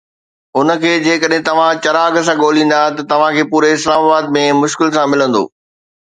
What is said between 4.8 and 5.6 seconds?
سان ملندو.